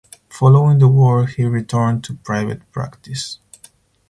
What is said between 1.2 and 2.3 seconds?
he returned to